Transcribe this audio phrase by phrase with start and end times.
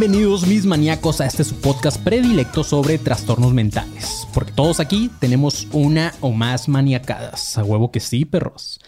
[0.00, 4.28] Bienvenidos mis maníacos a este su podcast predilecto sobre trastornos mentales.
[4.32, 7.58] Porque todos aquí tenemos una o más maniacadas.
[7.58, 8.78] A huevo que sí, perros.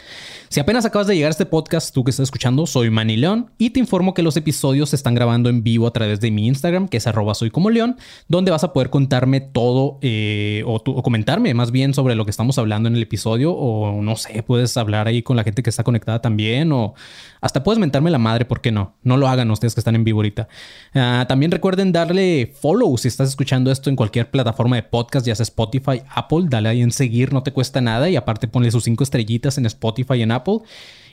[0.52, 3.52] Si apenas acabas de llegar a este podcast, tú que estás escuchando, soy Manny León
[3.56, 6.48] y te informo que los episodios se están grabando en vivo a través de mi
[6.48, 10.82] Instagram, que es arroba soy como León, donde vas a poder contarme todo eh, o,
[10.84, 14.42] o comentarme más bien sobre lo que estamos hablando en el episodio o no sé,
[14.42, 16.94] puedes hablar ahí con la gente que está conectada también o
[17.40, 18.96] hasta puedes mentarme la madre, ¿por qué no?
[19.04, 20.48] No lo hagan ustedes que están en vivo ahorita.
[20.94, 25.36] Ah, también recuerden darle follow si estás escuchando esto en cualquier plataforma de podcast, ya
[25.36, 28.82] sea Spotify, Apple, dale ahí en seguir, no te cuesta nada y aparte ponle sus
[28.82, 30.39] cinco estrellitas en Spotify y en Apple.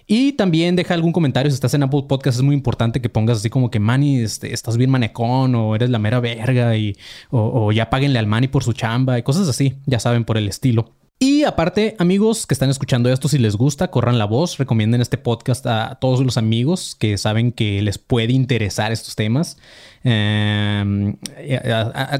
[0.09, 2.37] Y también deja algún comentario si estás en Apple Podcast.
[2.37, 5.89] Es muy importante que pongas así como que Manny, este, estás bien manecón o eres
[5.89, 6.95] la mera verga y,
[7.29, 9.75] o, ya páguenle al Manny por su chamba y cosas así.
[9.85, 10.93] Ya saben, por el estilo.
[11.19, 15.17] Y aparte, amigos que están escuchando esto, si les gusta, corran la voz, recomienden este
[15.17, 19.57] podcast a todos los amigos que saben que les puede interesar estos temas.
[20.03, 21.15] Eh,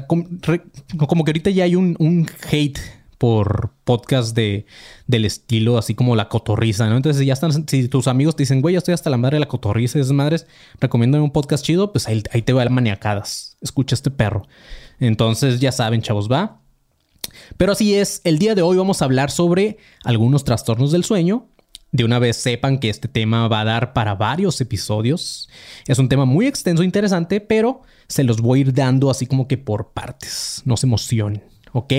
[0.08, 0.62] com- re-
[1.06, 2.80] como que ahorita ya hay un hate
[3.18, 4.64] por podcast de,
[5.06, 6.96] del estilo así como la cotorriza, ¿no?
[6.96, 9.36] Entonces, si ya están, si tus amigos te dicen, güey, ya estoy hasta la madre
[9.36, 10.46] de la cotorriza y esas madres,
[10.80, 13.56] recomiendo un podcast chido, pues ahí, ahí te va el maniacadas.
[13.60, 14.46] Escucha este perro.
[15.00, 16.60] Entonces, ya saben, chavos, va.
[17.56, 21.48] Pero así es, el día de hoy vamos a hablar sobre algunos trastornos del sueño.
[21.90, 25.48] De una vez sepan que este tema va a dar para varios episodios.
[25.86, 29.26] Es un tema muy extenso e interesante, pero se los voy a ir dando así
[29.26, 30.62] como que por partes.
[30.66, 31.42] No se emocionen,
[31.72, 31.92] ¿ok?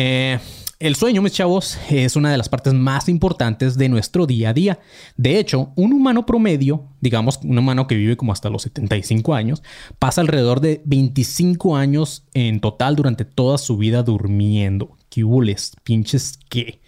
[0.00, 0.38] Eh,
[0.78, 4.52] el sueño, mis chavos, es una de las partes más importantes de nuestro día a
[4.52, 4.78] día.
[5.16, 9.64] De hecho, un humano promedio, digamos un humano que vive como hasta los 75 años,
[9.98, 14.96] pasa alrededor de 25 años en total durante toda su vida durmiendo.
[15.10, 15.72] ¿Qué hules?
[15.82, 16.78] Pinches qué.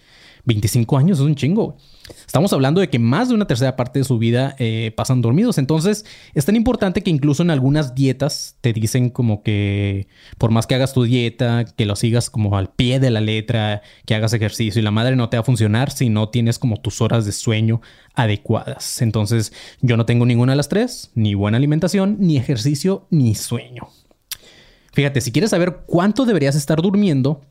[0.45, 1.77] 25 años es un chingo.
[2.25, 5.57] Estamos hablando de que más de una tercera parte de su vida eh, pasan dormidos.
[5.57, 10.07] Entonces, es tan importante que incluso en algunas dietas te dicen como que
[10.37, 13.81] por más que hagas tu dieta, que lo sigas como al pie de la letra,
[14.05, 16.77] que hagas ejercicio y la madre no te va a funcionar si no tienes como
[16.77, 17.81] tus horas de sueño
[18.13, 19.01] adecuadas.
[19.01, 23.87] Entonces, yo no tengo ninguna de las tres, ni buena alimentación, ni ejercicio, ni sueño.
[24.93, 27.41] Fíjate, si quieres saber cuánto deberías estar durmiendo,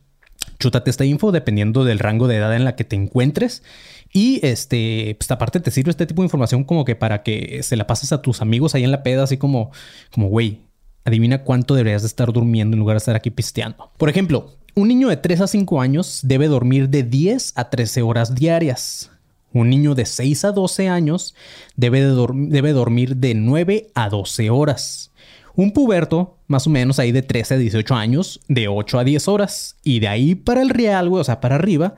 [0.61, 3.65] chútate esta info dependiendo del rango de edad en la que te encuentres.
[4.13, 7.77] Y este, pues aparte te sirve este tipo de información como que para que se
[7.77, 9.73] la pases a tus amigos ahí en la peda, así como,
[10.13, 10.61] como, güey,
[11.05, 13.91] adivina cuánto deberías de estar durmiendo en lugar de estar aquí pisteando.
[13.97, 18.03] Por ejemplo, un niño de 3 a 5 años debe dormir de 10 a 13
[18.03, 19.11] horas diarias.
[19.53, 21.35] Un niño de 6 a 12 años
[21.77, 25.10] debe, de debe dormir de 9 a 12 horas.
[25.57, 29.29] Un puberto, más o menos ahí de 13 a 18 años, de 8 a 10
[29.29, 29.77] horas.
[29.83, 31.95] Y de ahí para el real, güey, o sea, para arriba,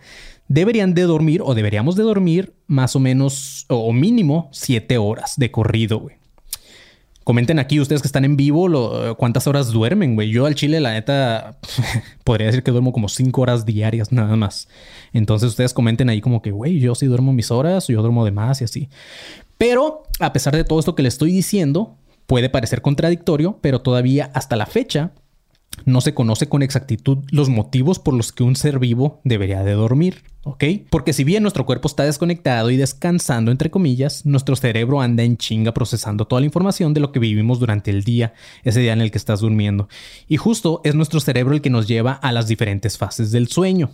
[0.48, 5.50] deberían de dormir o deberíamos de dormir más o menos o mínimo 7 horas de
[5.50, 6.16] corrido, güey.
[7.24, 10.30] Comenten aquí ustedes que están en vivo lo- cuántas horas duermen, güey.
[10.30, 11.56] Yo al chile, la neta,
[12.24, 14.66] podría decir que duermo como 5 horas diarias nada más.
[15.12, 18.32] Entonces ustedes comenten ahí como que, güey, yo sí duermo mis horas, yo duermo de
[18.32, 18.88] más y así.
[19.56, 21.96] Pero a pesar de todo esto que les estoy diciendo,
[22.26, 25.12] puede parecer contradictorio, pero todavía hasta la fecha
[25.84, 29.72] no se conoce con exactitud los motivos por los que un ser vivo debería de
[29.72, 30.64] dormir, ¿ok?
[30.90, 35.36] Porque si bien nuestro cuerpo está desconectado y descansando, entre comillas, nuestro cerebro anda en
[35.36, 39.00] chinga procesando toda la información de lo que vivimos durante el día, ese día en
[39.00, 39.88] el que estás durmiendo.
[40.28, 43.90] Y justo es nuestro cerebro el que nos lleva a las diferentes fases del sueño.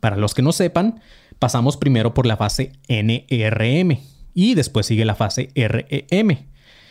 [0.00, 1.00] Para los que no sepan,
[1.38, 3.98] pasamos primero por la fase NRM
[4.34, 6.38] y después sigue la fase REM.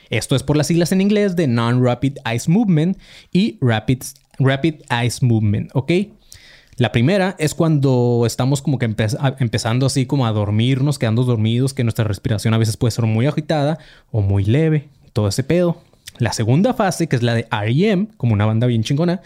[0.10, 2.98] Esto es por las siglas en inglés de Non-Rapid Eye Movement
[3.32, 4.04] y Rapid,
[4.40, 5.92] Rapid Eye Movement, ¿ok?
[6.78, 11.84] La primera es cuando estamos como que empezando así como a dormirnos, quedando dormidos, que
[11.84, 13.80] nuestra respiración a veces puede ser muy agitada
[14.12, 15.82] o muy leve, todo ese pedo.
[16.20, 19.22] La segunda fase, que es la de REM, como una banda bien chingona,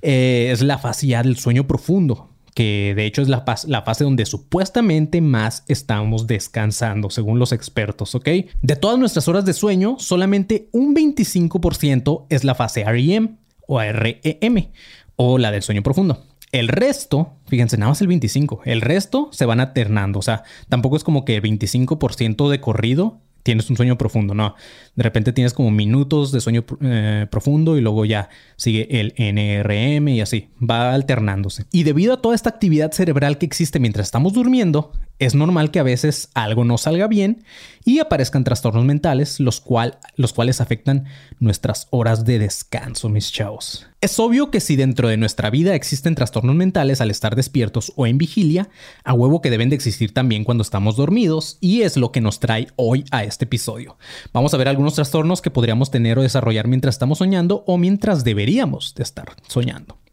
[0.00, 4.04] eh, es la fase ya del sueño profundo, que de hecho es la, la, fase
[4.04, 8.28] donde supuestamente más estamos descansando, según los expertos, ¿ok?
[8.62, 13.36] De todas nuestras horas de sueño, solamente un 25% es la fase REM
[13.66, 14.68] o REM
[15.16, 16.24] o la del sueño profundo.
[16.52, 20.96] El resto, fíjense, nada más el 25, el resto se van alternando, o sea, tampoco
[20.96, 24.56] es como que 25% de corrido tienes un sueño profundo, no.
[24.96, 30.08] De repente tienes como minutos de sueño eh, profundo y luego ya sigue el NRM
[30.08, 31.66] y así, va alternándose.
[31.70, 35.78] Y debido a toda esta actividad cerebral que existe mientras estamos durmiendo, es normal que
[35.78, 37.44] a veces algo no salga bien
[37.84, 41.04] y aparezcan trastornos mentales, los, cual, los cuales afectan
[41.38, 43.86] nuestras horas de descanso, mis chavos.
[44.00, 48.06] Es obvio que si dentro de nuestra vida existen trastornos mentales al estar despiertos o
[48.06, 48.68] en vigilia,
[49.04, 52.40] a huevo que deben de existir también cuando estamos dormidos y es lo que nos
[52.40, 53.96] trae hoy a este episodio.
[54.32, 58.24] Vamos a ver algunos trastornos que podríamos tener o desarrollar mientras estamos soñando o mientras
[58.24, 60.03] deberíamos de estar soñando.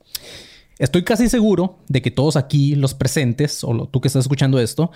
[0.82, 4.90] Estoy casi seguro de que todos aquí, los presentes, o tú que estás escuchando esto,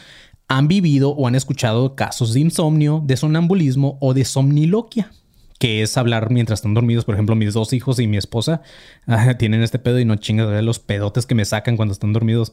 [0.47, 5.11] han vivido o han escuchado casos de insomnio, de sonambulismo o de somniloquia,
[5.59, 7.05] que es hablar mientras están dormidos.
[7.05, 8.63] Por ejemplo, mis dos hijos y mi esposa
[9.05, 12.51] ah, tienen este pedo y no chingas los pedotes que me sacan cuando están dormidos.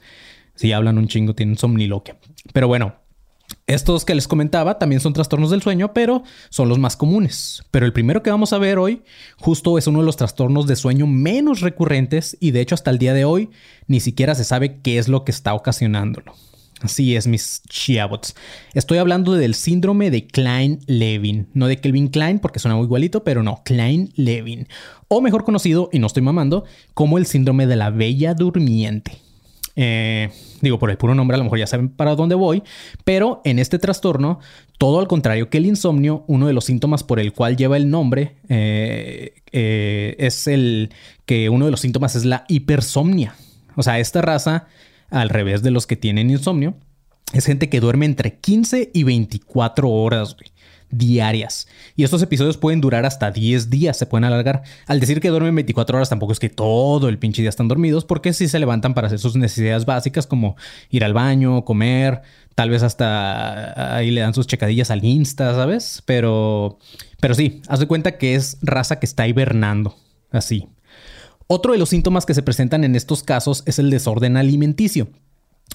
[0.54, 2.18] Si hablan un chingo, tienen somniloquia.
[2.52, 2.96] Pero bueno,
[3.66, 7.62] estos que les comentaba también son trastornos del sueño, pero son los más comunes.
[7.70, 9.02] Pero el primero que vamos a ver hoy
[9.38, 12.98] justo es uno de los trastornos de sueño menos recurrentes y de hecho hasta el
[12.98, 13.50] día de hoy
[13.86, 16.34] ni siquiera se sabe qué es lo que está ocasionándolo.
[16.82, 18.34] Así es, mis chiabots.
[18.74, 21.46] Estoy hablando del síndrome de Klein-Levin.
[21.54, 24.66] No de Kelvin Klein porque suena muy igualito, pero no, Klein-Levin.
[25.06, 29.20] O mejor conocido, y no estoy mamando, como el síndrome de la bella durmiente.
[29.74, 30.30] Eh,
[30.60, 32.62] digo, por el puro nombre a lo mejor ya saben para dónde voy,
[33.04, 34.38] pero en este trastorno,
[34.78, 37.90] todo al contrario que el insomnio, uno de los síntomas por el cual lleva el
[37.90, 40.90] nombre eh, eh, es el
[41.24, 43.34] que uno de los síntomas es la hipersomnia.
[43.76, 44.66] O sea, esta raza,
[45.10, 46.74] al revés de los que tienen insomnio,
[47.32, 50.36] es gente que duerme entre 15 y 24 horas
[50.92, 51.66] diarias.
[51.96, 54.62] Y estos episodios pueden durar hasta 10 días, se pueden alargar.
[54.86, 58.04] Al decir que duermen 24 horas, tampoco es que todo el pinche día están dormidos,
[58.04, 60.56] porque sí se levantan para hacer sus necesidades básicas como
[60.90, 62.22] ir al baño, comer,
[62.54, 66.02] tal vez hasta ahí le dan sus checadillas al Insta, ¿sabes?
[66.04, 66.78] Pero,
[67.20, 69.96] pero sí, haz de cuenta que es raza que está hibernando,
[70.30, 70.68] así.
[71.46, 75.08] Otro de los síntomas que se presentan en estos casos es el desorden alimenticio.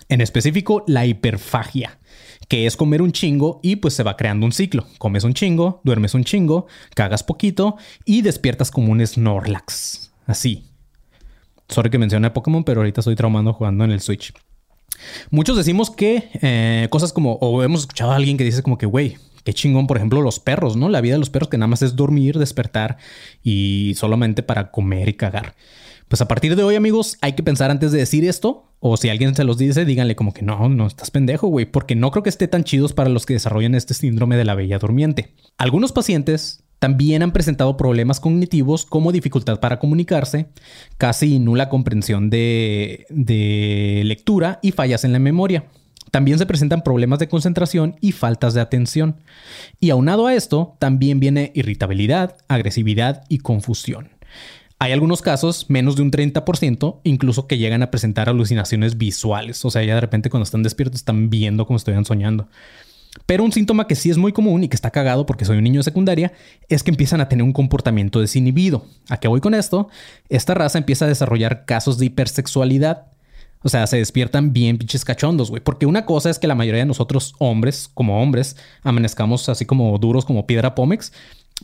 [0.10, 2.00] En específico, la hiperfagia
[2.48, 4.86] que es comer un chingo y pues se va creando un ciclo.
[4.98, 10.12] Comes un chingo, duermes un chingo, cagas poquito y despiertas como un Snorlax.
[10.26, 10.66] Así.
[11.70, 14.34] Sorry que mencioné Pokémon, pero ahorita estoy traumando jugando en el Switch.
[15.30, 18.86] Muchos decimos que eh, cosas como, o hemos escuchado a alguien que dice como que,
[18.86, 20.88] güey, qué chingón, por ejemplo, los perros, ¿no?
[20.88, 22.98] La vida de los perros que nada más es dormir, despertar
[23.44, 25.56] y solamente para comer y cagar.
[26.08, 28.64] Pues a partir de hoy, amigos, hay que pensar antes de decir esto.
[28.80, 31.96] O si alguien se los dice, díganle como que no, no estás pendejo, güey, porque
[31.96, 34.78] no creo que esté tan chidos para los que desarrollan este síndrome de la bella
[34.78, 35.34] durmiente.
[35.58, 40.48] Algunos pacientes también han presentado problemas cognitivos como dificultad para comunicarse,
[41.00, 45.66] casi nula comprensión de, de lectura y fallas en la memoria.
[46.12, 49.18] También se presentan problemas de concentración y faltas de atención.
[49.80, 54.12] Y aunado a esto, también viene irritabilidad, agresividad y confusión.
[54.80, 59.66] Hay algunos casos, menos de un 30%, incluso que llegan a presentar alucinaciones visuales.
[59.66, 62.48] O sea, ya de repente cuando están despiertos están viendo como estuvieran soñando.
[63.26, 65.64] Pero un síntoma que sí es muy común y que está cagado porque soy un
[65.64, 66.34] niño de secundaria
[66.70, 68.86] es que empiezan a tener un comportamiento desinhibido.
[69.10, 69.90] ¿A qué voy con esto?
[70.30, 73.08] Esta raza empieza a desarrollar casos de hipersexualidad.
[73.64, 75.64] O sea, se despiertan bien pinches cachondos, güey.
[75.64, 79.98] Porque una cosa es que la mayoría de nosotros hombres, como hombres, amanezcamos así como
[79.98, 81.12] duros como piedra pómex.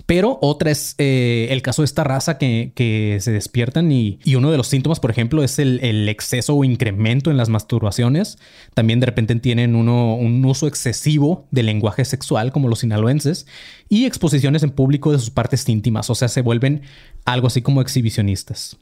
[0.07, 4.57] Pero otra es eh, el caso de esta raza que, se despiertan y, uno de
[4.57, 8.39] los síntomas, por ejemplo, es el, exceso o incremento en las masturbaciones.
[8.73, 13.45] También de repente tienen uno, un uso excesivo de lenguaje sexual, como los sinaloenses,
[13.87, 16.81] y exposiciones en público de sus partes íntimas, o sea, se vuelven
[17.25, 18.77] algo así como exhibicionistas.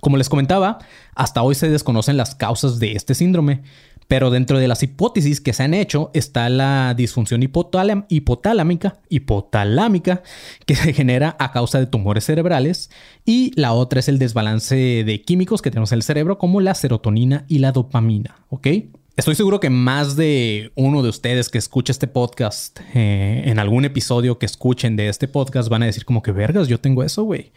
[0.00, 0.78] Como les comentaba,
[1.14, 3.62] hasta hoy se desconocen las causas de este síndrome,
[4.08, 10.22] pero dentro de las hipótesis que se han hecho está la disfunción hipotalámica, hipotalámica
[10.64, 12.90] que se genera a causa de tumores cerebrales
[13.24, 16.74] y la otra es el desbalance de químicos que tenemos en el cerebro como la
[16.74, 18.68] serotonina y la dopamina, ¿ok?
[19.16, 23.86] Estoy seguro que más de uno de ustedes que escucha este podcast, eh, en algún
[23.86, 27.22] episodio que escuchen de este podcast, van a decir como que vergas, yo tengo eso,
[27.22, 27.52] güey.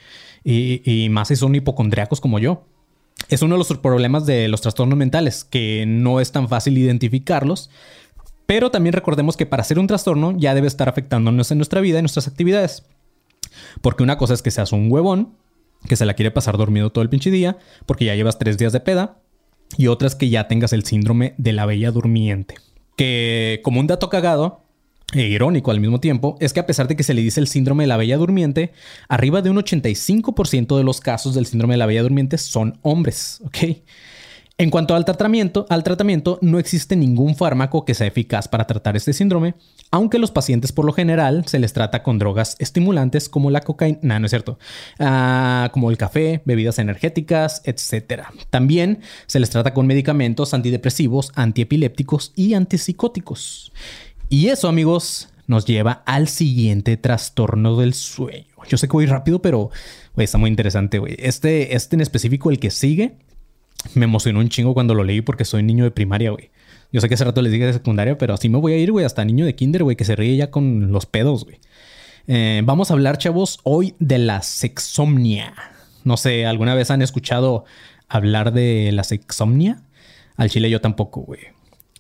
[0.46, 2.66] Y, y más si son hipocondriacos como yo.
[3.28, 7.70] Es uno de los problemas de los trastornos mentales, que no es tan fácil identificarlos,
[8.46, 12.00] pero también recordemos que para ser un trastorno ya debe estar afectándonos en nuestra vida
[12.00, 12.84] y nuestras actividades.
[13.82, 15.36] Porque una cosa es que seas un huevón,
[15.88, 18.74] que se la quiere pasar dormido todo el pinche día, porque ya llevas tres días
[18.74, 19.20] de peda.
[19.78, 22.56] y otras que ya tengas el síndrome de la bella durmiente.
[22.98, 24.64] Que como un dato cagado,
[25.14, 27.48] e irónico al mismo tiempo, es que a pesar de que se le dice el
[27.48, 28.72] síndrome de la bella durmiente,
[29.08, 33.42] arriba de un 85% de los casos del síndrome de la bella durmiente son hombres,
[33.46, 33.58] ¿ok?
[34.60, 38.98] En cuanto al tratamiento, al tratamiento, no existe ningún fármaco que sea eficaz para tratar
[38.98, 39.56] este síndrome,
[39.90, 44.20] aunque los pacientes por lo general se les trata con drogas estimulantes como la cocaína,
[44.20, 44.60] no, es cierto,
[45.00, 48.24] ah, como el café, bebidas energéticas, etc.
[48.50, 53.72] También se les trata con medicamentos antidepresivos, antiepilépticos y antipsicóticos.
[54.30, 58.46] Y eso, amigos, nos lleva al siguiente trastorno del sueño.
[58.68, 59.72] Yo sé que voy rápido, pero
[60.16, 61.16] está muy interesante, güey.
[61.18, 63.16] Este, este en específico, el que sigue,
[63.96, 66.52] me emocionó un chingo cuando lo leí porque soy niño de primaria, güey.
[66.92, 68.92] Yo sé que hace rato les dije de secundaria, pero así me voy a ir,
[68.92, 71.60] güey, hasta niño de kinder, güey, que se ríe ya con los pedos, güey.
[72.28, 75.54] Eh, vamos a hablar, chavos, hoy de la sexomnia.
[76.04, 77.66] No sé, ¿alguna vez han escuchado
[78.08, 79.82] hablar de la sexomnia?
[80.38, 81.42] Al chile yo tampoco, güey.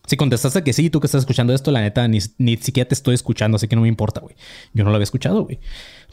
[0.09, 2.95] Si contestaste que sí, tú que estás escuchando esto, la neta, ni, ni siquiera te
[2.95, 4.35] estoy escuchando, así que no me importa, güey.
[4.73, 5.59] Yo no lo había escuchado, güey.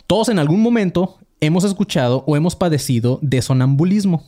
[0.06, 4.22] Todos en algún momento hemos escuchado o hemos padecido de sonambulismo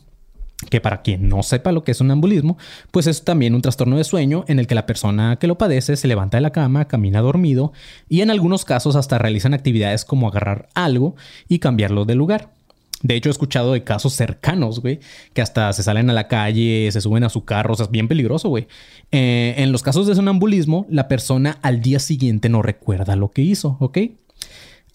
[0.70, 2.56] que para quien no sepa lo que es un ambulismo,
[2.90, 5.96] pues es también un trastorno de sueño en el que la persona que lo padece
[5.96, 7.74] se levanta de la cama, camina dormido
[8.08, 11.14] y en algunos casos hasta realizan actividades como agarrar algo
[11.46, 12.57] y cambiarlo de lugar.
[13.02, 14.98] De hecho, he escuchado de casos cercanos, güey,
[15.32, 17.92] que hasta se salen a la calle, se suben a su carro, o sea, es
[17.92, 18.66] bien peligroso, güey.
[19.12, 23.42] Eh, en los casos de sonambulismo, la persona al día siguiente no recuerda lo que
[23.42, 23.98] hizo, ¿ok?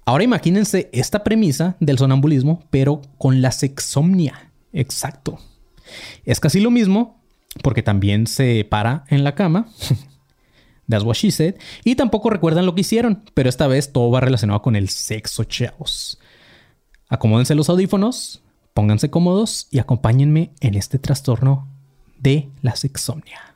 [0.05, 4.51] Ahora imagínense esta premisa del sonambulismo, pero con la sexomnia.
[4.73, 5.39] Exacto.
[6.25, 7.21] Es casi lo mismo,
[7.61, 9.67] porque también se para en la cama.
[10.89, 11.55] That's what she said.
[11.85, 15.45] Y tampoco recuerdan lo que hicieron, pero esta vez todo va relacionado con el sexo,
[15.45, 16.19] chavos.
[17.13, 18.41] Acomódense los audífonos,
[18.73, 21.67] pónganse cómodos y acompáñenme en este trastorno
[22.17, 23.55] de la sexomnia.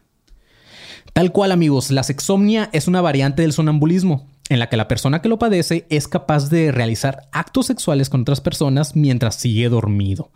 [1.12, 5.24] Tal cual, amigos, la sexomnia es una variante del sonambulismo en la que la persona
[5.24, 10.32] que lo padece es capaz de realizar actos sexuales con otras personas mientras sigue dormido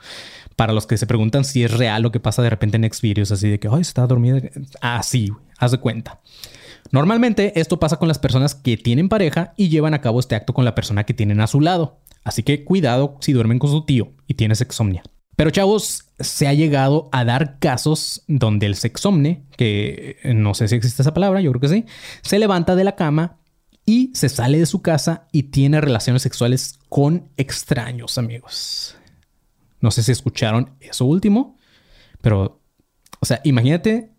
[0.56, 3.32] para los que se preguntan si es real lo que pasa de repente en Xvideos,
[3.32, 4.42] así de que, ay, está dormida.
[4.82, 6.22] Así, ah, haz de cuenta.
[6.92, 10.54] Normalmente esto pasa con las personas que tienen pareja y llevan a cabo este acto
[10.54, 12.00] con la persona que tienen a su lado.
[12.24, 15.04] Así que cuidado si duermen con su tío y tienes sexomnia.
[15.36, 20.76] Pero chavos, se ha llegado a dar casos donde el sexomne, que no sé si
[20.76, 21.86] existe esa palabra, yo creo que sí,
[22.22, 23.40] se levanta de la cama
[23.86, 28.98] y se sale de su casa y tiene relaciones sexuales con extraños, amigos.
[29.80, 31.58] No sé si escucharon eso último,
[32.22, 32.62] pero,
[33.20, 34.12] o sea, imagínate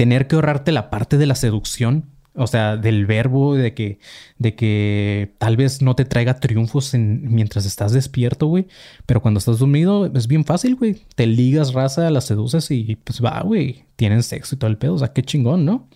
[0.00, 3.98] tener que ahorrarte la parte de la seducción, o sea, del verbo de que,
[4.38, 8.66] de que tal vez no te traiga triunfos mientras estás despierto, güey,
[9.04, 11.02] pero cuando estás dormido es bien fácil, güey.
[11.16, 14.94] Te ligas raza, las seduces y pues va, güey, tienen sexo y todo el pedo,
[14.94, 15.86] o sea, qué chingón, ¿no?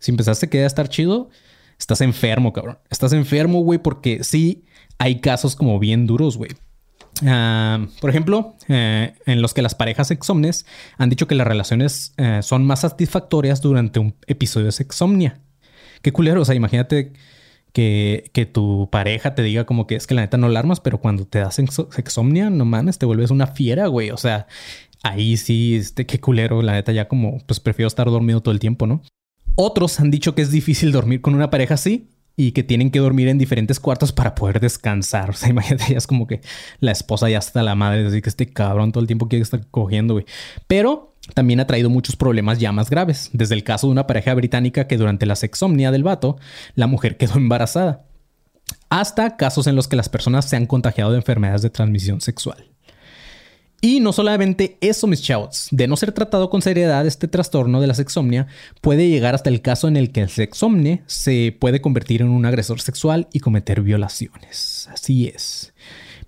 [0.00, 1.30] Si empezaste que a estar chido,
[1.78, 2.78] estás enfermo, cabrón.
[2.90, 4.64] Estás enfermo, güey, porque sí
[4.98, 6.50] hay casos como bien duros, güey.
[7.26, 12.14] Ah, por ejemplo, eh, en los que las parejas sexomnes han dicho que las relaciones
[12.16, 15.40] eh, son más satisfactorias durante un episodio de sexomnia.
[16.02, 17.12] Qué culero, o sea, imagínate
[17.72, 20.98] que, que, tu pareja te diga como que es que la neta no alarmas, pero
[20.98, 24.10] cuando te das sexomnia, no mames, te vuelves una fiera, güey.
[24.10, 24.46] O sea,
[25.02, 28.60] ahí sí, este, qué culero, la neta ya como, pues prefiero estar dormido todo el
[28.60, 29.02] tiempo, ¿no?
[29.56, 32.08] Otros han dicho que es difícil dormir con una pareja así
[32.40, 35.30] y que tienen que dormir en diferentes cuartos para poder descansar.
[35.30, 36.40] O sea, imagínate, ya es como que
[36.80, 39.66] la esposa ya está la madre, así que este cabrón todo el tiempo quiere estar
[39.70, 40.24] cogiendo, güey.
[40.66, 44.32] Pero también ha traído muchos problemas ya más graves, desde el caso de una pareja
[44.34, 46.38] británica que durante la sexomnia del vato,
[46.74, 48.06] la mujer quedó embarazada,
[48.88, 52.69] hasta casos en los que las personas se han contagiado de enfermedades de transmisión sexual.
[53.80, 57.86] Y no solamente eso, mis chavos, de no ser tratado con seriedad, este trastorno de
[57.86, 58.46] la sexomnia
[58.82, 62.44] puede llegar hasta el caso en el que el sexomne se puede convertir en un
[62.44, 64.88] agresor sexual y cometer violaciones.
[64.92, 65.72] Así es.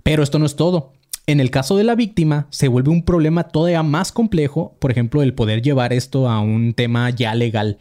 [0.02, 0.92] Pero esto no es todo.
[1.26, 5.23] En el caso de la víctima, se vuelve un problema todavía más complejo, por ejemplo,
[5.23, 7.78] el poder llevar esto a un tema ya legal,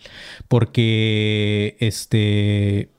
[0.48, 2.90] porque este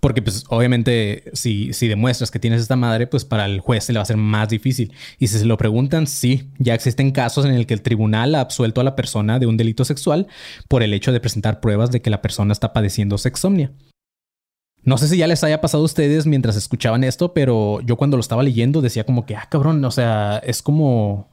[0.00, 3.92] porque, pues, obviamente, si, si demuestras que tienes esta madre, pues para el juez se
[3.92, 4.92] le va a ser más difícil.
[5.18, 8.40] Y si se lo preguntan, sí, ya existen casos en el que el tribunal ha
[8.40, 10.28] absuelto a la persona de un delito sexual
[10.68, 13.72] por el hecho de presentar pruebas de que la persona está padeciendo sexomnia.
[14.84, 18.16] No sé si ya les haya pasado a ustedes mientras escuchaban esto, pero yo cuando
[18.16, 21.30] lo estaba leyendo decía como que, ah, cabrón, o sea, es como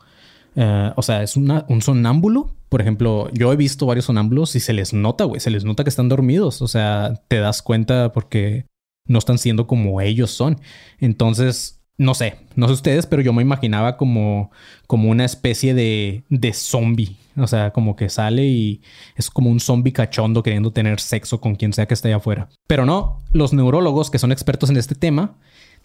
[0.56, 2.56] eh, o sea, es un sonámbulo.
[2.70, 5.84] Por ejemplo, yo he visto varios sonámbulos y se les nota, güey, se les nota
[5.84, 6.62] que están dormidos.
[6.62, 8.66] O sea, te das cuenta porque
[9.08, 10.60] no están siendo como ellos son.
[11.00, 14.52] Entonces, no sé, no sé ustedes, pero yo me imaginaba como,
[14.88, 17.18] como una especie de, de zombie.
[17.38, 18.82] O sea, como que sale y
[19.16, 22.50] es como un zombie cachondo queriendo tener sexo con quien sea que esté allá afuera.
[22.68, 25.36] Pero no, los neurólogos que son expertos en este tema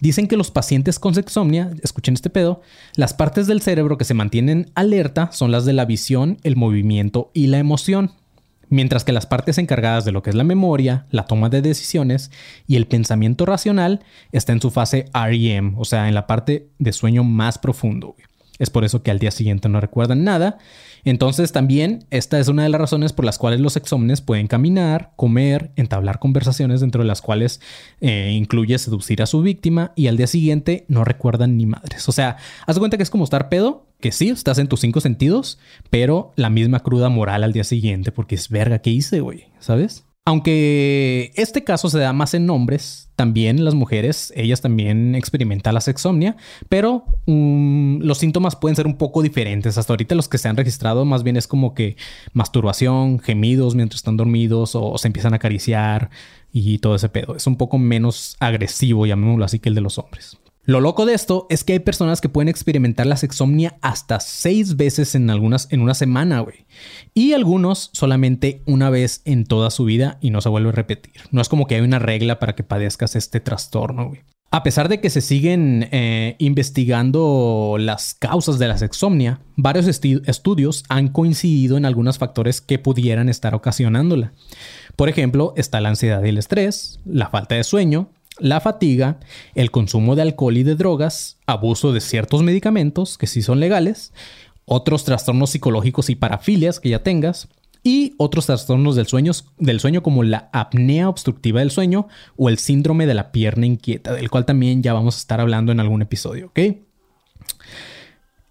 [0.01, 2.63] dicen que los pacientes con sexomnia, escuchen este pedo,
[2.97, 7.31] las partes del cerebro que se mantienen alerta son las de la visión, el movimiento
[7.35, 8.13] y la emoción
[8.71, 12.31] mientras que las partes encargadas de lo que es la memoria, la toma de decisiones
[12.67, 14.01] y el pensamiento racional
[14.33, 18.15] está en su fase REM, o sea, en la parte de sueño más profundo.
[18.59, 20.59] Es por eso que al día siguiente no recuerdan nada
[21.05, 25.13] entonces también esta es una de las razones por las cuales los exómenes pueden caminar,
[25.17, 27.61] comer, entablar conversaciones dentro de las cuales
[28.01, 32.09] eh, incluye seducir a su víctima y al día siguiente no recuerdan ni madres.
[32.09, 35.01] O sea, haz cuenta que es como estar pedo, que sí, estás en tus cinco
[35.01, 35.59] sentidos,
[35.91, 40.05] pero la misma cruda moral al día siguiente porque es verga que hice, güey, ¿sabes?
[40.27, 45.81] Aunque este caso se da más en hombres, también las mujeres, ellas también experimentan la
[45.81, 46.37] sexomnia,
[46.69, 49.77] pero mm, los síntomas pueden ser un poco diferentes.
[49.77, 51.97] Hasta ahorita los que se han registrado más bien es como que
[52.33, 56.11] masturbación, gemidos mientras están dormidos o, se empiezan a acariciar
[56.53, 57.37] y todo ese pedo.
[57.37, 60.39] Es un poco menos agresivo, llamémoslo así, que el de los hombres.
[60.71, 64.77] Lo loco de esto es que hay personas que pueden experimentar la sexomnia hasta seis
[64.77, 66.65] veces en algunas en una semana, güey.
[67.13, 71.15] Y algunos solamente una vez en toda su vida y no se vuelve a repetir.
[71.33, 74.21] No es como que hay una regla para que padezcas este trastorno, güey.
[74.53, 80.85] A pesar de que se siguen eh, investigando las causas de la sexomnia, varios estudios
[80.89, 84.35] han coincidido en algunos factores que pudieran estar ocasionándola.
[84.95, 88.11] Por ejemplo, está la ansiedad y el estrés, la falta de sueño,
[88.41, 89.21] la fatiga,
[89.55, 94.13] el consumo de alcohol y de drogas, abuso de ciertos medicamentos que sí son legales,
[94.65, 97.49] otros trastornos psicológicos y parafilias que ya tengas,
[97.83, 102.59] y otros trastornos del sueño, del sueño como la apnea obstructiva del sueño o el
[102.59, 106.03] síndrome de la pierna inquieta, del cual también ya vamos a estar hablando en algún
[106.03, 106.59] episodio, ¿ok?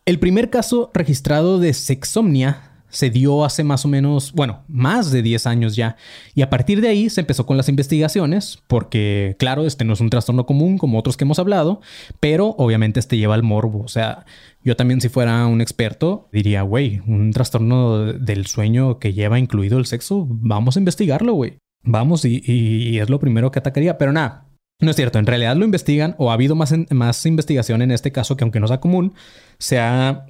[0.06, 5.22] El primer caso registrado de sexomnia se dio hace más o menos, bueno, más de
[5.22, 5.96] 10 años ya.
[6.34, 10.02] Y a partir de ahí se empezó con las investigaciones, porque claro, este no es
[10.02, 11.82] un trastorno común como otros que hemos hablado,
[12.20, 13.82] pero obviamente este lleva al morbo.
[13.84, 14.26] O sea,
[14.64, 19.78] yo también si fuera un experto diría, güey, un trastorno del sueño que lleva incluido
[19.78, 21.58] el sexo, vamos a investigarlo, güey.
[21.84, 24.46] Vamos y, es lo primero que atacaría, pero nada.
[24.82, 28.12] No es cierto, en realidad lo investigan o ha habido más, más investigación en este
[28.12, 29.14] caso que aunque no sea común,
[29.58, 30.26] se ha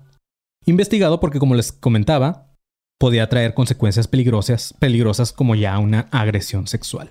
[0.66, 2.49] investigado porque como les comentaba,
[3.00, 7.10] podía traer consecuencias peligrosas, peligrosas como ya una agresión sexual.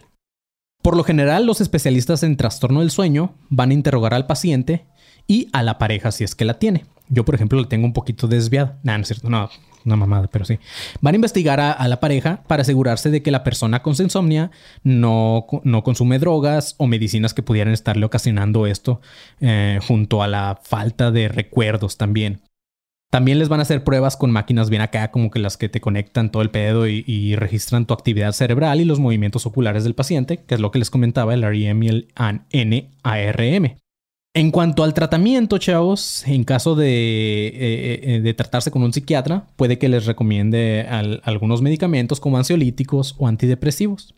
[0.83, 4.87] Por lo general, los especialistas en trastorno del sueño van a interrogar al paciente
[5.27, 6.85] y a la pareja si es que la tiene.
[7.09, 8.79] Yo, por ejemplo, la tengo un poquito desviada.
[8.83, 9.51] No, no es cierto, no,
[9.85, 10.59] una mamada, pero sí.
[11.01, 14.51] Van a investigar a, la pareja para asegurarse de que la persona con insomnia
[14.85, 19.01] no, no, consume drogas o medicinas que pudieran estarle ocasionando esto,
[19.41, 22.43] eh, junto a la falta de recuerdos también.
[23.11, 25.81] También les van a hacer pruebas con máquinas bien acá, como que las que te
[25.81, 30.45] conectan todo el pedo y, registran tu actividad cerebral y los movimientos oculares del paciente,
[30.45, 33.77] que es lo que les comentaba, el REM y el NARM.
[34.35, 39.47] En cuanto al tratamiento, chavos, en caso de, eh, eh, de tratarse con un psiquiatra,
[39.57, 40.87] puede que les recomiende
[41.23, 44.15] algunos medicamentos como ansiolíticos o antidepresivos.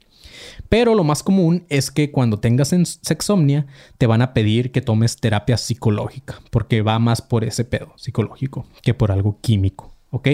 [0.68, 3.66] Pero lo más común es que cuando tengas sexomnia
[3.99, 8.66] te van a pedir que tomes terapia psicológica, porque va más por ese pedo psicológico
[8.83, 10.29] que por algo químico, ¿ok?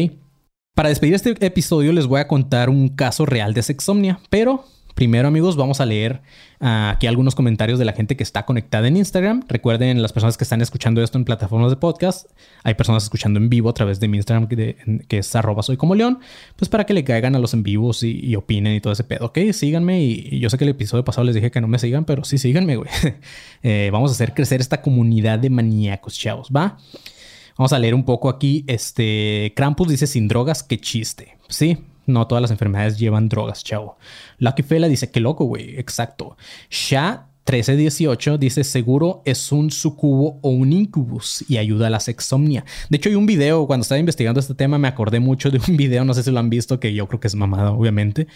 [0.75, 4.65] Para despedir este episodio les voy a contar un caso real de sexomnia, pero
[4.97, 6.23] Primero, amigos, vamos a leer
[6.59, 9.43] ah, aquí algunos comentarios de la gente que está conectada en Instagram.
[9.47, 12.31] Recuerden, las personas que están escuchando esto en plataformas de podcast,
[12.65, 15.95] hay personas escuchando en vivo a través de mi Instagram, que, es arroba soy como
[15.95, 16.21] león,
[16.57, 19.27] pues para que le caigan a los en vivos y, opinen y todo ese pedo.
[19.27, 20.03] Ok, síganme.
[20.03, 22.39] Y, yo sé que el episodio pasado les dije que no me sigan, pero sí
[22.39, 22.91] síganme, güey.
[23.63, 26.79] Eh, vamos a hacer crecer esta comunidad de maníacos, chavos, ¿va?
[27.59, 28.65] Vamos a leer un poco aquí.
[28.67, 31.37] Este Krampus dice sin drogas, qué chiste.
[31.49, 33.99] Sí, no todas las enfermedades llevan drogas, chavo.
[34.39, 35.79] Lucky Fela dice, qué loco, güey.
[35.79, 36.37] Exacto.
[36.71, 42.65] Sha 1318 dice seguro es un sucubo o un incubus y ayuda a la sexomnia.
[42.91, 45.77] De hecho, hay un video, cuando estaba investigando este tema, me acordé mucho de un
[45.77, 48.27] video, no sé si lo han visto, que yo creo que es mamada, obviamente.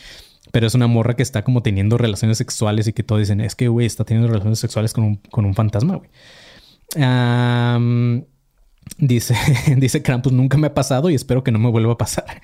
[0.53, 3.55] Pero es una morra que está como teniendo relaciones sexuales y que todos dicen, es
[3.55, 6.11] que, güey, está teniendo relaciones sexuales con un, con un fantasma, güey.
[8.99, 9.35] dice,
[9.77, 12.41] dice Krampus, nunca me ha pasado y espero que no me vuelva a pasar.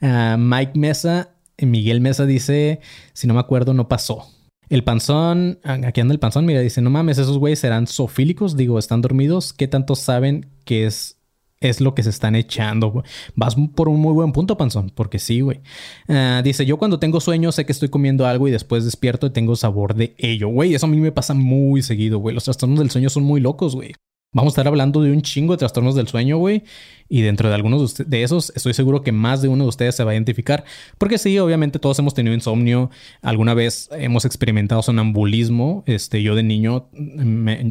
[0.00, 2.80] Ah, Mike Mesa, Miguel Mesa dice,
[3.12, 4.26] si no me acuerdo, no pasó.
[4.68, 8.56] El panzón, ah, aquí anda el panzón, mira, dice, no mames, esos güeyes serán sofílicos,
[8.56, 11.18] digo, están dormidos, ¿qué tanto saben que es,
[11.58, 13.02] es lo que se están echando?
[13.34, 15.60] Vas por un muy buen punto, panzón, porque sí, güey.
[16.08, 19.30] Ah, dice, yo cuando tengo sueño sé que estoy comiendo algo y después despierto y
[19.30, 22.78] tengo sabor de ello, güey, eso a mí me pasa muy seguido, güey, los trastornos
[22.78, 23.94] del sueño son muy locos, güey.
[24.32, 26.62] Vamos a estar hablando de un chingo de trastornos del sueño, güey.
[27.08, 30.04] Y dentro de algunos de esos, estoy seguro que más de uno de ustedes se
[30.04, 30.64] va a identificar.
[30.98, 32.90] Porque sí, obviamente todos hemos tenido insomnio.
[33.22, 35.82] Alguna vez hemos experimentado sonambulismo.
[35.86, 36.88] Este, yo de niño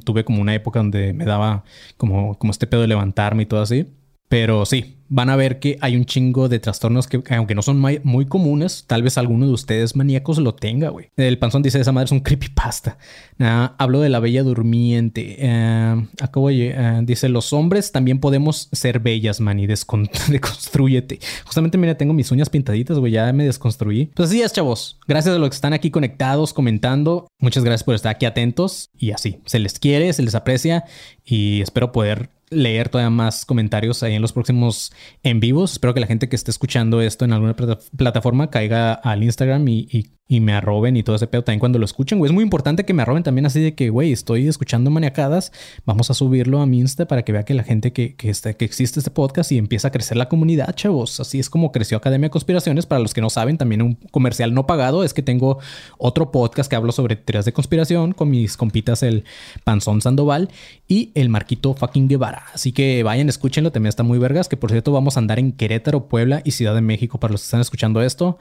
[0.03, 1.63] tuve como una época donde me daba
[1.95, 3.87] como, como este pedo de levantarme y todo así.
[4.29, 7.79] Pero sí, van a ver que hay un chingo de trastornos que, aunque no son
[7.79, 11.09] muy comunes, tal vez alguno de ustedes maníacos lo tenga, güey.
[11.17, 12.97] El panzón dice, esa madre es un creepypasta.
[13.39, 15.37] Uh, hablo de la bella durmiente.
[15.41, 19.67] Uh, acabo uh, dice, los hombres también podemos ser bellas, man, y.
[21.45, 24.11] Justamente, mira, tengo mis uñas pintaditas, güey, ya me desconstruí.
[24.13, 24.99] Pues así es, chavos.
[25.07, 27.27] Gracias a los que están aquí conectados, comentando.
[27.39, 28.91] Muchas gracias por estar aquí atentos.
[28.95, 30.85] Y así, se les quiere, se les aprecia
[31.25, 34.91] y espero poder leer todavía más comentarios ahí en los próximos
[35.23, 35.73] en vivos.
[35.73, 39.87] Espero que la gente que esté escuchando esto en alguna plataforma caiga al Instagram y,
[39.91, 42.29] y me arroben y todo ese pedo también cuando lo escuchen, güey.
[42.29, 45.51] Es muy importante que me arroben también así de que, güey, estoy escuchando maniacadas.
[45.85, 48.53] Vamos a subirlo a mi Insta para que vea que la gente que, que, está,
[48.53, 51.19] que existe este podcast y empieza a crecer la comunidad, chavos.
[51.19, 52.85] Así es como creció Academia de Conspiraciones.
[52.85, 55.57] Para los que no saben, también un comercial no pagado es que tengo
[55.97, 59.23] otro podcast que hablo sobre teorías de conspiración con mis compitas el
[59.63, 60.49] Panzón Sandoval
[60.87, 62.43] y el Marquito fucking Guevara.
[62.53, 63.71] Así que vayan, escúchenlo.
[63.71, 64.47] También está muy vergas.
[64.47, 67.41] Que por cierto, vamos a andar en Querétaro, Puebla y Ciudad de México para los
[67.41, 68.37] que están escuchando esto.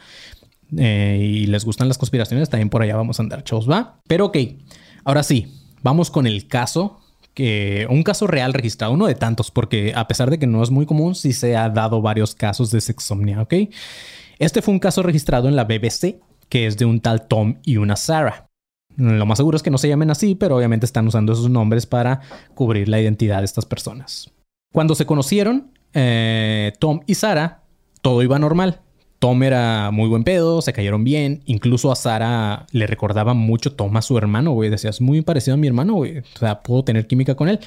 [0.76, 4.00] Eh, y les gustan las conspiraciones, también por allá vamos a andar, chavos, ¿va?
[4.06, 4.36] Pero ok,
[5.04, 5.52] ahora sí,
[5.82, 7.00] vamos con el caso,
[7.32, 10.70] que un caso real registrado, uno de tantos, porque a pesar de que no es
[10.70, 13.54] muy común, sí se ha dado varios casos de sexomnia, ¿ok?
[14.38, 17.76] Este fue un caso registrado en la BBC, que es de un tal Tom y
[17.76, 18.46] una Sarah.
[18.96, 21.86] Lo más seguro es que no se llamen así, pero obviamente están usando esos nombres
[21.86, 22.20] para
[22.54, 24.30] cubrir la identidad de estas personas.
[24.72, 27.62] Cuando se conocieron, eh, Tom y Sarah,
[28.02, 28.80] todo iba normal.
[29.18, 31.42] Tom era muy buen pedo, se cayeron bien.
[31.46, 34.70] Incluso a Sara le recordaba mucho Tom a su hermano, güey.
[34.70, 36.18] Decía, es muy parecido a mi hermano, güey.
[36.18, 37.58] O sea, puedo tener química con él.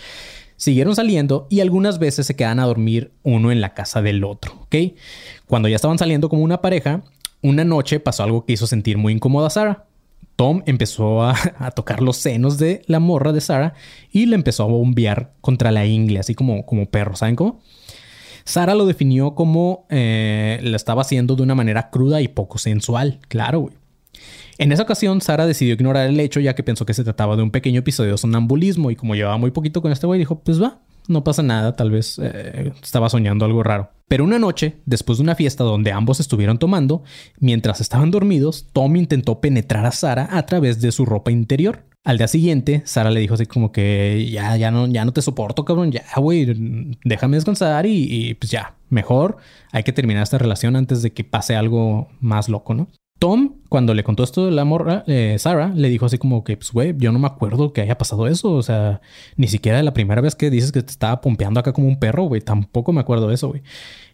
[0.56, 4.54] Siguieron saliendo y algunas veces se quedan a dormir uno en la casa del otro,
[4.62, 4.76] ¿ok?
[5.48, 7.02] Cuando ya estaban saliendo como una pareja,
[7.42, 9.86] una noche pasó algo que hizo sentir muy incómoda a Sara.
[10.36, 13.74] Tom empezó a, tocar los senos de la morra de Sara
[14.12, 17.60] y le empezó a bombear contra la ingle, así como, como perro, ¿saben cómo?
[18.44, 23.20] Sara lo definió como eh, la estaba haciendo de una manera cruda y poco sensual.
[23.28, 23.76] Claro, güey.
[24.58, 27.44] En esa ocasión, Sara decidió ignorar el hecho ya que pensó que se trataba de
[27.44, 30.62] un pequeño episodio de sonambulismo y como llevaba muy poquito con este güey, dijo, pues
[30.62, 33.90] va, no pasa nada, tal vez eh, estaba soñando algo raro.
[34.08, 37.04] Pero una noche, después de una fiesta donde ambos estuvieron tomando,
[37.40, 41.84] mientras estaban dormidos, Tom intentó penetrar a Sara a través de su ropa interior.
[42.04, 45.22] Al día siguiente, Sara le dijo así como que ya, ya no, ya no te
[45.22, 49.38] soporto, cabrón, ya, güey, déjame descansar y, pues ya, mejor
[49.72, 52.88] hay que terminar esta relación antes de que pase algo más loco, ¿no?
[53.20, 56.58] Tom, cuando le contó esto de la morra, eh, Sara le dijo así como que,
[56.58, 58.52] pues, güey, yo no me acuerdo que haya pasado eso.
[58.54, 59.00] O sea,
[59.36, 62.24] ni siquiera la primera vez que dices que te estaba pompeando acá como un perro,
[62.24, 63.62] güey, tampoco me acuerdo de eso, güey.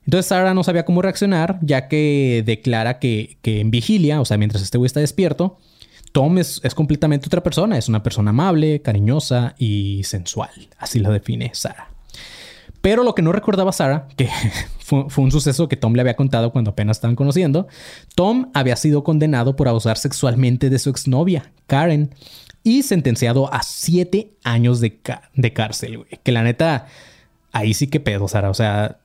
[0.04, 4.38] Entonces Sara no sabía cómo reaccionar, ya que declara que, que en vigilia, o sea,
[4.38, 5.58] mientras este güey está despierto,
[6.18, 10.50] Tom es, completamente otra persona, es una persona amable, cariñosa y sensual.
[10.80, 11.92] Así lo define Sara.
[12.82, 14.28] Pero lo que no recordaba Sara, que
[14.80, 17.68] fue, un suceso que Tom le había contado cuando apenas estaban conociendo,
[18.16, 22.10] Tom había sido condenado por abusar sexualmente de su exnovia, Karen,
[22.64, 25.00] y sentenciado a siete años de,
[25.36, 26.08] de cárcel.
[26.24, 26.88] Que la neta,
[27.52, 28.50] ahí sí que pedo, Sara.
[28.50, 29.02] O sea,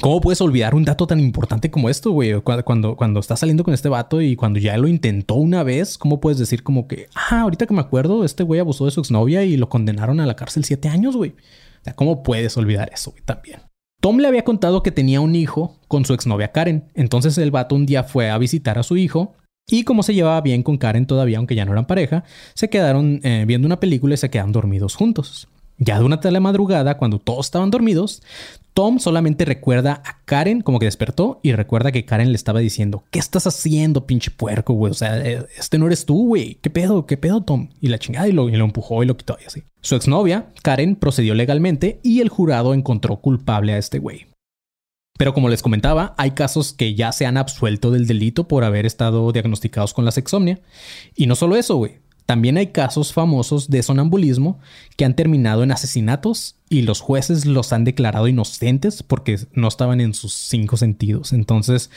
[0.00, 2.40] ¿Cómo puedes olvidar un dato tan importante como esto, güey?
[2.40, 6.20] Cuando, cuando, estás saliendo con este vato y cuando ya lo intentó una vez, ¿cómo
[6.20, 9.44] puedes decir como que, ah, ahorita que me acuerdo, este güey abusó de su exnovia
[9.44, 11.30] y lo condenaron a la cárcel siete años, güey?
[11.30, 13.22] O sea, ¿cómo puedes olvidar eso, güey?
[13.24, 13.60] También.
[14.00, 16.84] Tom le había contado que tenía un hijo con su exnovia Karen.
[16.94, 19.34] Entonces el vato un día fue a visitar a su hijo
[19.66, 22.24] y como se llevaba bien con Karen todavía, aunque ya no eran pareja,
[22.54, 25.48] se quedaron eh, viendo una película y se quedaron dormidos juntos.
[25.78, 28.22] Ya durante la madrugada, cuando todos estaban dormidos,
[28.74, 33.04] Tom solamente recuerda a Karen como que despertó y recuerda que Karen le estaba diciendo,
[33.10, 34.90] ¿qué estás haciendo, pinche puerco, güey?
[34.90, 36.56] O sea, eh, este no eres tú, güey.
[36.62, 37.06] ¿Qué pedo?
[37.06, 37.70] ¿Qué pedo, Tom?
[37.80, 39.62] Y la chingada y lo, y lo empujó y lo quitó y así.
[39.80, 44.26] Su exnovia, Karen, procedió legalmente y el jurado encontró culpable a este güey.
[45.16, 48.86] Pero como les comentaba, hay casos que ya se han absuelto del delito por haber
[48.86, 50.60] estado diagnosticados con la sexomnia.
[51.16, 51.98] Y no solo eso, güey.
[52.28, 54.60] También hay casos famosos de sonambulismo
[54.98, 60.02] que han terminado en asesinatos y los jueces los han declarado inocentes porque no estaban
[60.02, 61.32] en sus cinco sentidos.
[61.32, 61.88] Entonces,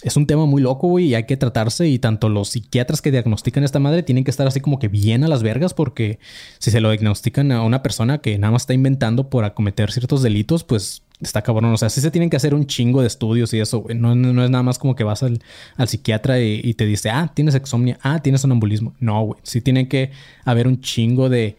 [0.00, 1.86] es un tema muy loco, y hay que tratarse.
[1.86, 4.88] Y tanto los psiquiatras que diagnostican a esta madre tienen que estar así como que
[4.88, 6.18] bien a las vergas, porque
[6.58, 10.22] si se lo diagnostican a una persona que nada más está inventando por acometer ciertos
[10.22, 11.72] delitos, pues está cabrón.
[11.72, 13.96] O sea, sí se tienen que hacer un chingo de estudios y eso, güey.
[13.96, 15.40] No, no, es nada más como que vas al,
[15.86, 18.94] psiquiatra y, te dice, ah, tienes exomnia, ah, tienes sonambulismo.
[19.00, 19.40] No, güey.
[19.42, 20.10] Sí tiene que
[20.44, 21.56] haber un chingo de,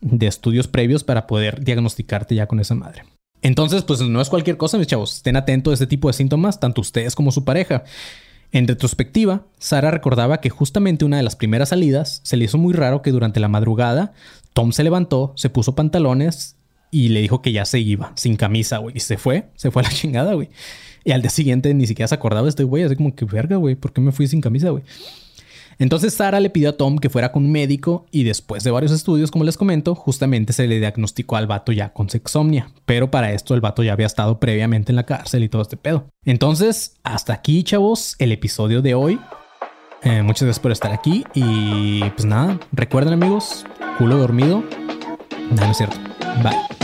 [0.00, 3.04] de estudios previos para poder diagnosticarte ya con esa madre.
[3.42, 5.16] Entonces, pues no es cualquier cosa, mis chavos.
[5.16, 7.84] Estén atentos a este tipo de síntomas, tanto ustedes como su pareja.
[8.52, 12.72] En retrospectiva, Sara recordaba que justamente una de las primeras salidas se le hizo muy
[12.72, 14.12] raro que durante la madrugada
[14.52, 16.56] Tom se levantó, se puso pantalones
[16.94, 18.96] y le dijo que ya se iba, sin camisa, güey.
[18.96, 20.48] Y se fue, se fue a la chingada, güey.
[21.02, 23.56] Y al día siguiente ni siquiera se acordaba de este güey, así como que verga,
[23.56, 24.84] güey, ¿por qué me fui sin camisa, güey?
[25.80, 28.92] Entonces Sara le pidió a Tom que fuera con un médico y después de varios
[28.92, 32.70] estudios, como les comento, justamente se le diagnosticó al vato ya con sexomnia.
[32.86, 35.76] Pero para esto el vato ya había estado previamente en la cárcel y todo este
[35.76, 36.06] pedo.
[36.24, 39.18] Entonces, hasta aquí, chavos, el episodio de hoy.
[40.04, 43.66] Eh, muchas gracias por estar aquí y pues nada, recuerden amigos,
[43.98, 44.62] culo dormido.
[45.50, 45.96] No, no es cierto.
[46.42, 46.83] Bye.